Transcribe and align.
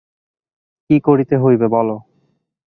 কী 0.89 0.97
করিতে 0.99 1.35
হইবে, 1.37 1.67
বলো। 1.67 1.95